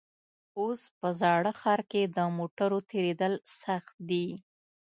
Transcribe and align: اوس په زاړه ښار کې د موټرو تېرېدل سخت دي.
اوس 0.59 0.81
په 0.99 1.07
زاړه 1.21 1.51
ښار 1.61 1.81
کې 1.91 2.01
د 2.17 2.17
موټرو 2.37 2.79
تېرېدل 2.91 3.33
سخت 3.61 3.93
دي. 4.09 4.27